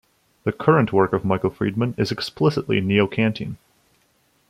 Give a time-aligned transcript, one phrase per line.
[0.45, 3.57] The current work of Michael Friedman is explicitly neo-Kantian.